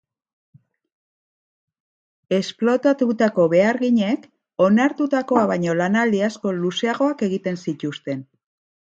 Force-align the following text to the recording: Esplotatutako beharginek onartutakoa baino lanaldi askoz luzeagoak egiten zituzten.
Esplotatutako 2.37 3.45
beharginek 3.53 4.25
onartutakoa 4.67 5.43
baino 5.51 5.75
lanaldi 5.83 6.23
askoz 6.29 6.55
luzeagoak 6.63 7.21
egiten 7.29 7.61
zituzten. 7.67 8.25